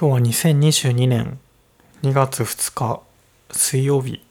[0.00, 0.20] 今日は
[0.52, 1.40] 2022年
[2.02, 3.02] 2月2日
[3.50, 4.22] 水曜日。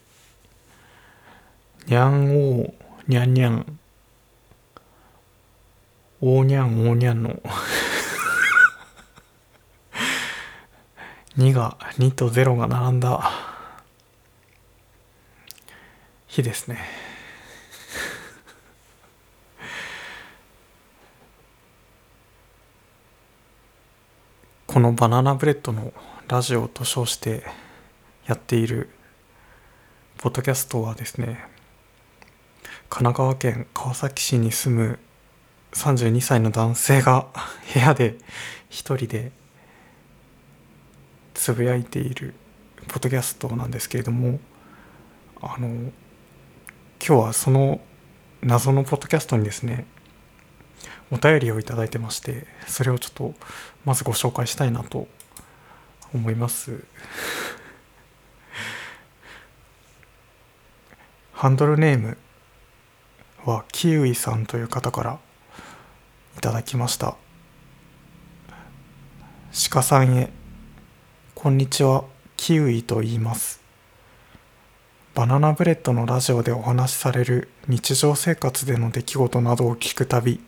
[1.88, 2.74] にゃんおー
[3.10, 3.78] にゃんにゃん
[6.22, 7.32] おーにゃんおーにゃんの。
[11.38, 13.30] 2が2と0が並んだ
[16.28, 17.07] 日ですね。
[24.68, 25.94] このバナナブレッドの
[26.28, 27.44] ラジオと称して
[28.28, 28.90] やっている
[30.18, 31.40] ポッドキャストはですね
[32.90, 35.00] 神奈川県川崎市に住む
[35.72, 37.28] 32歳の男性が
[37.74, 38.18] 部屋で
[38.70, 39.32] 一人で
[41.34, 42.34] つぶやいている
[42.90, 44.38] ポッドキャストなんですけれども
[45.42, 45.92] あの今
[47.00, 47.80] 日はその
[48.42, 49.88] 謎のポッドキャストにですね
[51.12, 53.34] お便りをいただいてましてそれをちょっと
[53.86, 55.08] まずご紹介したいなと
[56.14, 56.84] 思います。
[61.34, 62.18] ハンドルネーム
[63.46, 65.20] はキウイさんという方から
[66.38, 67.16] いただきました。
[69.70, 70.30] 鹿さんへ
[71.34, 72.04] こんにちは
[72.36, 73.62] キウイと言います。
[75.16, 80.40] バナナブレッドのラジオでお話しされる日常生活での出来事などを聞くたび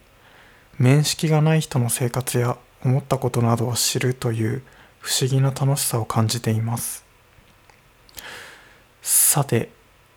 [0.80, 4.64] 面識がない人の生活や思ったことなどを知るという
[5.00, 7.06] 不思議な楽しさを感じています。
[9.02, 9.70] さて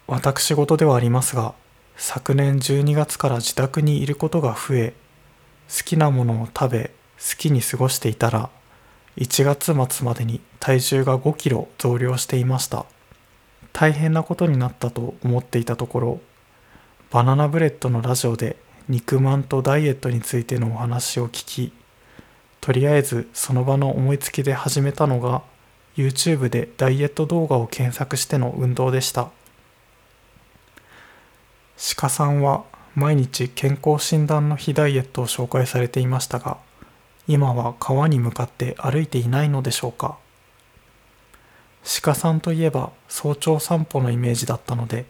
[0.06, 1.54] 私事ではありますが
[1.96, 4.94] 昨年12月から自宅にいることが増え
[5.68, 8.48] 好きなものを食べ好きに過ごしていたら
[9.16, 12.86] 1月末までに体重が5キロ増量していました。
[13.72, 16.20] 大変なことになったと思っていたところ
[17.10, 18.56] バナナブレッドのラジオで
[18.88, 21.72] 肉まんとダイエットについてのお話を聞き
[22.60, 25.42] とりあえずその場の思いつきで始めたのが
[25.96, 29.30] YouTube でダイエット動画を検索しての運動でした。
[31.96, 36.58] 鹿さんは毎日健康診断の日ダイエットを紹介されていましたが
[37.26, 40.16] 今は川に向かって歩いていないのでしょうか。
[42.02, 45.04] 鹿さんといえば早朝散歩のイメージだったので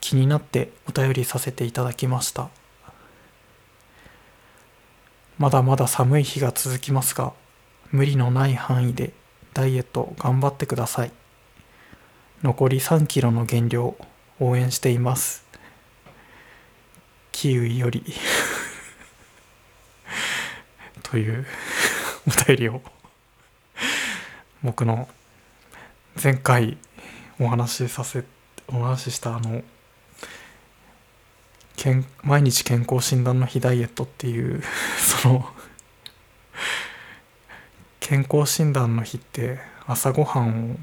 [0.00, 2.50] 気になってお便りさせていただきました。
[5.38, 7.32] まだまだ寒い日が続きますが
[7.92, 9.12] 無理のない範囲で
[9.54, 11.12] ダイエット頑張ってください。
[12.42, 13.96] 残り3キロの減量
[14.40, 15.44] 応援しています。
[17.32, 18.04] キウイより。
[21.02, 21.46] という
[22.26, 22.82] お便りを。
[24.62, 25.08] 僕の
[26.20, 26.76] 前回
[27.38, 28.24] お話しさせ
[28.66, 29.62] お話ししたあの
[31.78, 34.62] 健毎日健康診断の日ダイエットっていう
[34.98, 35.48] その
[38.00, 40.76] 健康診断の日って朝ごはんを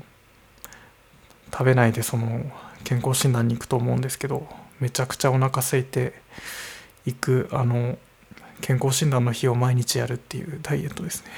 [1.51, 2.49] 食べないでその
[2.85, 4.47] 健康診断に行くと思うんですけど
[4.79, 6.13] めちゃくちゃお腹空いて
[7.05, 7.99] 行くあの
[8.61, 11.31] 健康診断の日を毎日やるっていうダイエットですね。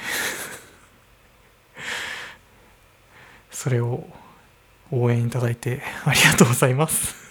[3.49, 4.07] それを
[4.91, 7.26] 応援いただいてありがとうございます。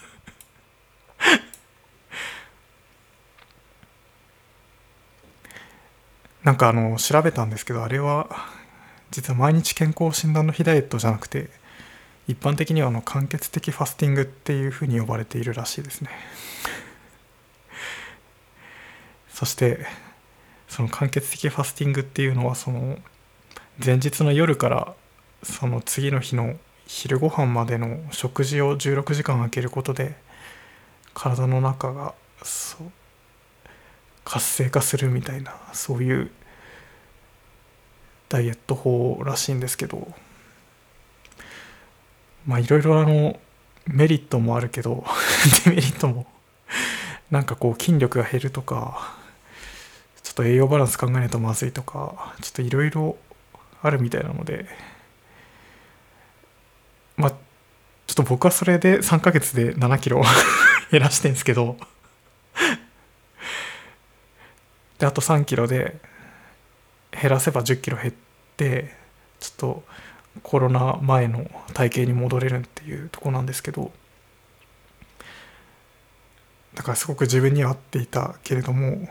[6.46, 8.28] なんかあの調べたんですけどあれは
[9.10, 11.50] 実は毎日健康診断の日ダイエットじゃなくて
[12.28, 16.10] 一般的にはあの間欠的ファスティングっていうふうに呼ばれているらしいですね。
[19.28, 19.86] そして
[20.68, 22.96] その間欠的ファスティングっていうのはその
[23.84, 24.94] 前日の夜から
[25.42, 26.54] その次の日の
[26.86, 30.14] 昼ご飯までの食事を16時間空けることで
[31.12, 32.14] 体の中が
[32.44, 32.92] そう
[34.26, 36.31] 活性化するみたいなそういう
[38.28, 40.12] ダイエット法らしいんですけど
[42.44, 43.38] まあいろいろあの
[43.86, 45.04] メリットもあるけど
[45.65, 46.26] デメリットも
[47.31, 49.15] なんかこう筋力が減るとか
[50.25, 53.16] ちょっと栄養バランス考えないとまずいとかちょっといろいろ
[53.81, 54.66] あるみたいなので
[57.16, 60.21] まあちょっと僕はそれで3ヶ月で7キロ
[60.91, 61.77] 減らしてんですけど
[64.98, 65.97] であと3キロで
[67.10, 68.15] 減らせば10キロ減っ
[68.57, 68.95] て
[69.41, 69.83] ちょっと
[70.43, 73.91] コロナ前の体型に戻れるっていうとこなんですけど
[76.75, 79.09] だからすごく自分には合っていたけれども、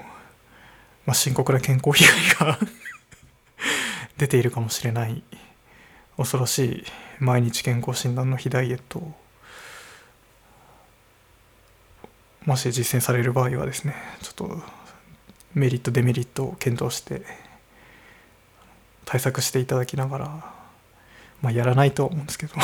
[1.06, 2.06] まあ、深刻な健康被
[2.40, 2.60] 害が
[4.18, 5.24] 出ているかもしれない。
[6.18, 6.86] 恐ろしい
[7.20, 9.14] 毎日健康診断の日ダイエットを
[12.46, 14.62] もし実践される場合はですねちょっと
[15.56, 17.24] メリットデメリットを検討して
[19.06, 20.54] 対策していただきながら
[21.42, 22.54] まあやらないとは思うんですけど。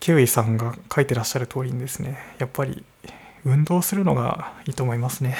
[0.00, 2.84] キウイさんが書いてらっしゃる通りにですねやっぱり
[3.44, 5.36] 運動するのがいいと思いますね。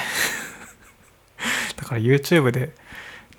[1.76, 2.75] だから YouTube で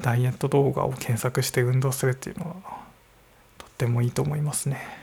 [0.01, 2.55] ダイエット動画を検索して運動するっていうのは
[3.59, 5.01] とってもいいと思いますね。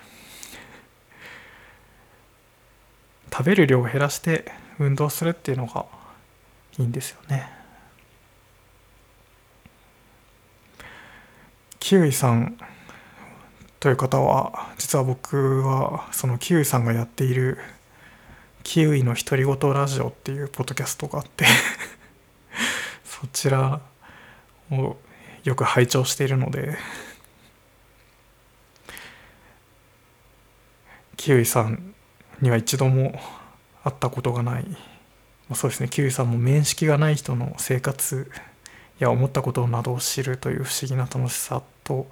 [3.32, 5.86] 食べる量を減らして運動するっていうのが
[6.78, 7.50] いいんですよね。
[11.80, 12.58] キウイさん
[13.80, 17.58] という方は実は僕はそのキウイさんがやっている
[18.62, 21.46] キウイの独り言ラジオっていうポッドキャストがあって
[23.04, 23.80] そちら
[24.70, 24.96] を
[25.44, 26.76] よく拝聴しているので
[31.16, 31.94] キウイさん
[32.42, 33.18] には一度も
[33.84, 34.76] 会ったことがない、ま
[35.50, 35.88] あ、そうですね。
[35.88, 38.30] キウイさんも面識がない人の生活
[38.98, 42.08] や思ったことなどを知るという不思議な楽しさと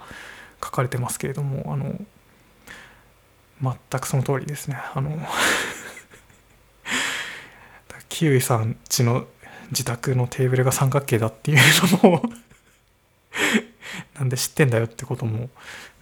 [0.63, 2.01] 書かれてますけれどもあの
[3.61, 4.79] 全くその通りですね。
[4.95, 5.19] あの
[8.09, 9.27] キウイさんちの
[9.71, 11.59] 自宅のテーブルが三角形だっていう
[12.03, 12.23] のも
[14.15, 15.51] なんで知ってんだよってことも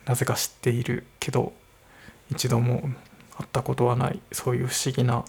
[0.05, 1.53] なぜか知っているけど
[2.31, 2.91] 一度も
[3.37, 4.21] 会ったことはない。
[4.33, 5.25] そういう不思議な、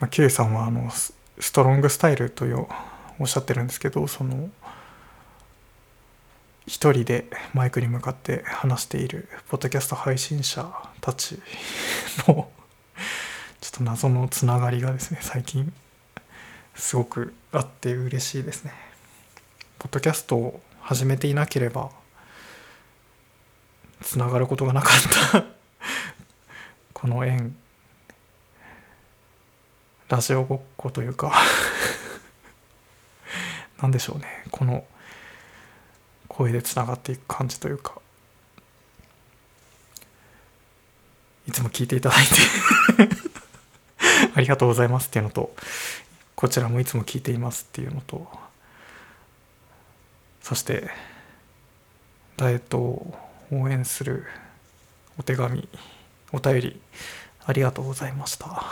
[0.00, 1.14] まあ、キウイさんはあのス
[1.52, 2.66] トロングスタイルという
[3.18, 4.50] おっしゃってるんですけどその
[6.66, 10.68] 一人でマイクに向かって話しているポッドキャスト配信者
[11.00, 11.40] たち
[12.26, 12.50] の
[13.60, 15.72] ちょっと謎のつながりがですね最近
[16.74, 18.72] すごくあって嬉しいですね。
[19.78, 21.90] ポッドキャストを始めていなければ
[24.02, 25.44] つながることがなかった
[26.92, 27.56] この縁。
[30.08, 31.32] ラジオごっこというか
[33.82, 34.44] 何でしょうね。
[34.50, 34.86] この
[36.28, 37.94] 声でつながっていく感じというか
[41.48, 43.16] いつも聞いていただいて
[44.34, 45.54] ありがとうございますっていうのと
[46.34, 48.30] こちらもいつも聞いていますっていうのと
[50.42, 50.90] そして
[52.36, 53.18] ダイエットを
[53.50, 54.26] 応援する
[55.18, 55.68] お手紙
[56.32, 56.80] お便り
[57.46, 58.62] ありがとうございました。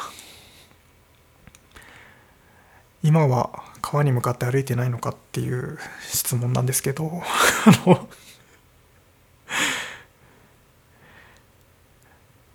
[3.04, 3.50] 今は
[3.82, 5.78] 川に向かって歩いてないのかっていう
[6.08, 7.22] 質問なんですけど
[7.66, 8.08] あの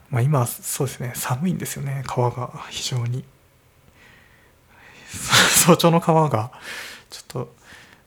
[0.10, 3.24] まあ今そうですね寒いんですよね川が非常に。
[5.66, 6.52] 早朝の川が
[7.12, 7.56] ちょっと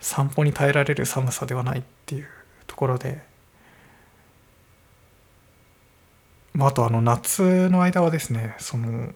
[0.01, 2.27] 散歩に耐えられる寒さではないっていう
[2.67, 3.23] ところで、
[6.55, 9.13] まあ、あとあの夏の間はですねその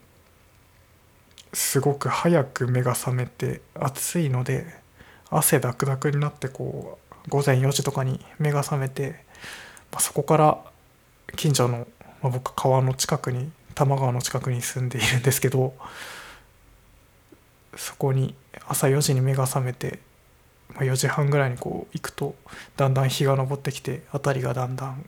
[1.53, 4.67] すごく早く目が覚めて暑いので
[5.31, 9.25] 汗だくだくになってこう午前4時とかに目が覚めて、
[9.91, 10.59] まあ、そこから
[11.37, 11.87] 近所の、
[12.23, 15.75] まあ、僕川の近くに多摩川の近くに住んでいるんですけど
[17.75, 18.35] そこに
[18.69, 19.99] 朝4時に目が覚めて、
[20.75, 22.35] まあ、4時半ぐらいにこう行くと
[22.77, 25.05] だんだん日が昇ってきて辺りがだんだん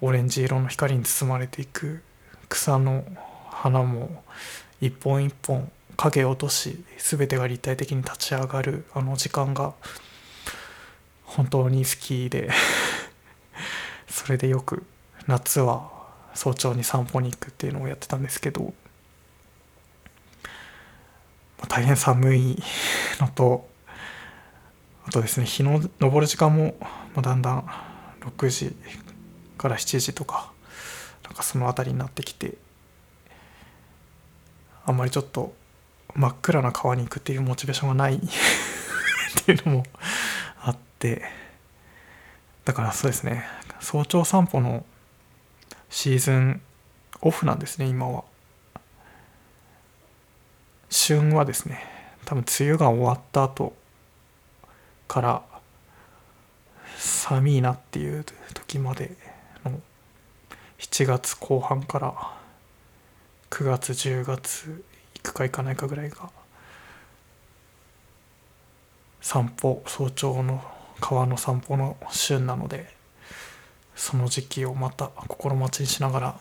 [0.00, 2.02] オレンジ色の光に包まれていく
[2.48, 3.04] 草の
[3.50, 4.22] 花も
[4.80, 9.74] 一本一本影を落とし全てが立体的に立ち上がるあの時間が
[11.24, 12.50] 本当に好きで
[14.08, 14.84] それでよく
[15.26, 15.90] 夏は
[16.34, 18.72] 早朝に散歩に行くっていうのをやってたんですけど
[21.68, 22.62] 大変寒い
[23.20, 23.68] のと
[25.06, 26.74] あとですね日の昇る時間も
[27.20, 27.66] だんだん
[28.20, 28.76] 6時
[29.56, 30.52] から7時とか
[31.24, 32.54] なんかその辺りになってきて
[34.88, 35.52] あんまりちょっと
[36.14, 38.20] 真っ暗な川に行くっていうモチベーションがない っ
[39.44, 39.84] ていうのも
[40.62, 41.22] あって
[42.64, 43.44] だからそうですね。
[43.80, 44.84] 早朝散歩の
[45.90, 46.62] シーズン
[47.20, 48.24] オフなんですね今は。
[50.88, 51.84] 旬はですね
[52.24, 53.76] 多分梅雨が終わった後
[55.06, 55.42] から
[56.96, 59.16] 寒いなっていう時まで
[59.64, 59.80] の
[60.78, 62.38] 7月後半から
[63.50, 66.30] 9月10月行くか行かないかぐらいが
[69.20, 70.62] 散歩早朝の
[71.00, 72.92] 川の散歩の旬なので
[73.94, 76.40] その時期をまた心待ちにしながら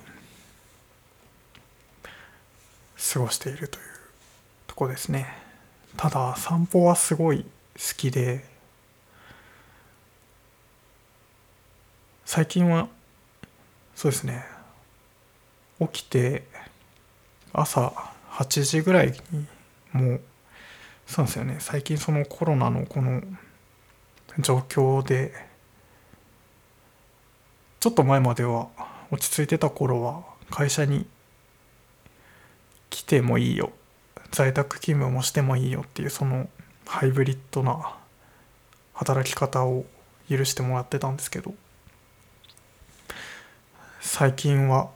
[3.13, 3.83] 過ごしているという
[4.67, 5.27] とこですね。
[5.97, 7.47] ただ散歩はすごい好
[7.97, 8.45] きで
[12.25, 12.87] 最近は
[13.95, 14.43] そうですね
[15.79, 16.43] 起きて
[17.53, 17.93] 朝
[18.31, 19.47] 8時ぐらいに
[19.93, 20.21] もう
[21.05, 21.57] そうですよね。
[21.59, 23.21] 最近そのコロナのこの
[24.39, 25.33] 状況で
[27.79, 28.67] ちょっと前までは
[29.11, 31.07] 落ち着いてた頃は会社に
[32.89, 33.71] 来てもいいよ。
[34.31, 36.49] 在宅勤務もしてもいいよっていうその
[36.85, 37.95] ハイブリッドな
[38.93, 39.85] 働き方を
[40.29, 41.53] 許してもらってたんですけど
[44.01, 44.89] 最近は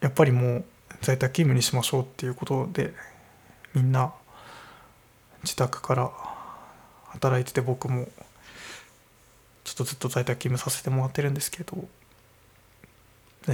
[0.00, 0.64] やっぱりもう
[1.06, 2.92] 在宅勤務にしましょうっていうことで
[3.74, 4.12] みんな
[5.44, 6.10] 自宅から
[7.10, 8.08] 働いてて僕も
[9.62, 11.84] ちょっとずっと在宅勤務させてもらってるんですけど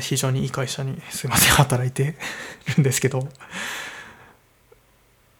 [0.00, 2.16] 非常にいい会社にすいません働いて
[2.74, 3.28] るんですけど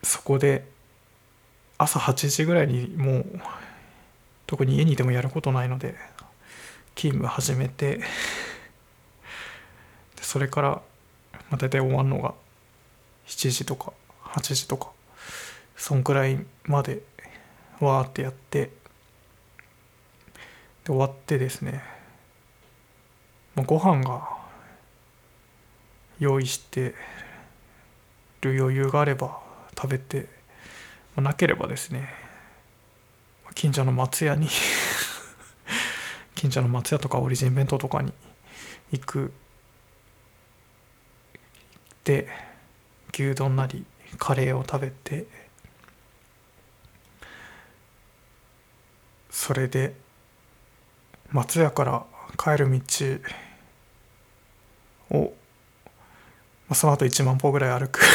[0.03, 0.69] そこで
[1.79, 3.25] 朝8時ぐらいにもう
[4.47, 5.95] 特に家にいてもやることないので
[6.95, 8.01] 勤務始めて
[10.21, 10.83] それから、
[11.53, 12.33] まあ、大体終わるのが
[13.27, 13.93] 7時とか
[14.25, 14.89] 8時とか
[15.77, 17.03] そんくらいまで
[17.79, 18.71] わーってやって
[20.85, 21.83] で終わってですね、
[23.55, 24.27] まあ、ご飯が
[26.19, 26.95] 用意して
[28.41, 29.39] る余裕があれば
[29.77, 30.29] 食べて、
[31.15, 32.09] まあ、なければですね
[33.55, 34.49] 近所の松屋に
[36.35, 38.15] 近所の松屋とかオリジン弁当とかに
[38.91, 39.33] 行く
[42.05, 42.29] で
[43.13, 43.85] 牛丼なり
[44.19, 45.27] カレーを食べて
[49.31, 49.95] それで
[51.31, 52.05] 松屋から
[52.39, 52.81] 帰る道
[55.11, 55.33] を
[56.75, 58.01] その後1万歩ぐらい歩く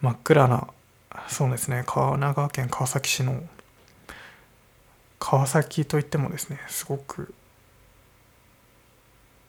[0.00, 0.68] 真っ暗な
[1.28, 3.42] そうですね神奈川県川崎市の
[5.18, 7.34] 川崎といってもですねすごく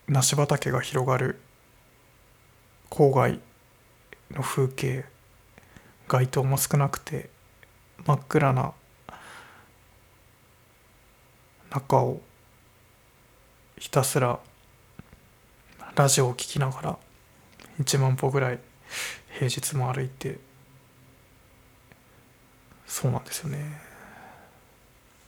[0.08, 1.40] 梨畑が広がる
[2.90, 3.40] 郊外
[4.32, 5.06] の風景
[6.08, 7.30] 街灯も少なくて
[8.06, 8.74] 真っ暗な
[11.70, 12.22] 中を
[13.78, 14.40] ひたすら
[15.96, 16.98] ラジオを聴きながら
[17.80, 18.60] 1万歩ぐらい
[19.34, 20.40] 平日も歩いて
[22.88, 23.82] そうなんですよね。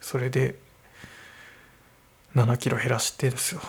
[0.02, 0.56] それで
[2.36, 3.62] 7キロ減らしてですよ。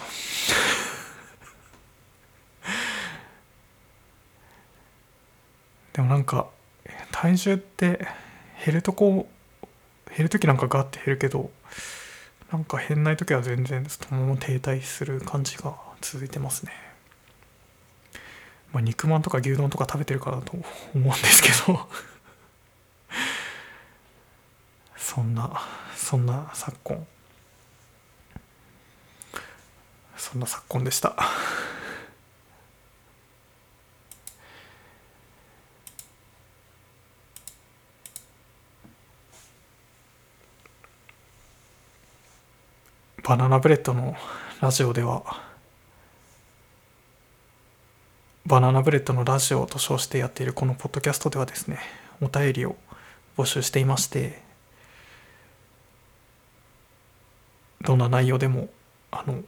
[6.03, 6.49] もなんか
[7.11, 8.07] 体重って
[8.65, 9.29] 減るとこ
[10.17, 11.51] 減る時なんかガッて減るけど
[12.53, 16.73] なんか減んない時は全然そのまま停滞する感じが続いてますね。
[18.73, 21.89] まあ肉まんとか牛丼とか食べてるからだと思うんですけど。
[24.97, 25.63] そんな
[25.97, 27.07] そんな昨今。
[30.17, 31.17] そんな昨今でした。
[43.33, 44.15] バナナブレッドの
[44.61, 45.41] ラジオでは
[48.45, 51.79] バナナブレッドのラジオと称してやっているこのポッドキャストではですね
[52.21, 52.77] お便りを
[53.39, 54.43] 募集していまして
[57.81, 58.69] どんな内容でも
[59.11, 59.43] あの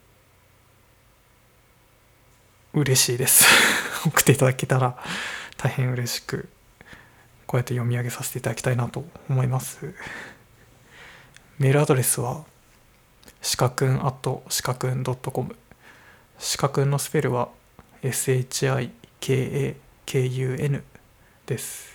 [2.73, 3.45] 嬉しいです。
[4.09, 4.97] 送っていただけたら
[5.59, 6.49] 大変嬉しく
[7.47, 9.95] こうやって読み上げさせていただきたいなと思います。
[11.59, 12.47] メールアドレスは
[13.45, 15.55] しかくん at しかくん .com
[16.39, 17.51] しかくんのスペルは
[18.03, 18.93] SHIKAKUN
[21.45, 21.94] です。